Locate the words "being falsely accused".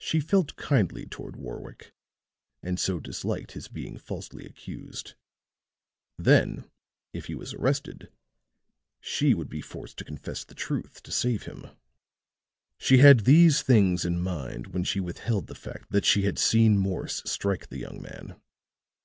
3.68-5.14